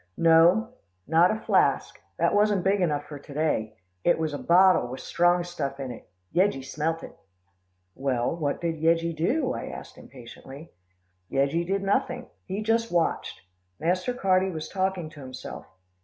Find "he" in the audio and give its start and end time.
12.45-12.63